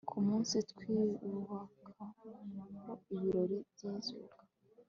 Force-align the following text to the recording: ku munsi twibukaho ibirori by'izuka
ku 0.09 0.17
munsi 0.27 0.55
twibukaho 0.71 2.91
ibirori 3.15 3.57
by'izuka 3.71 4.37